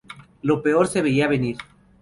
Lo 0.41 0.63
peor 0.63 0.87
se 0.87 1.03
veía 1.03 1.27
venir. 1.27 1.57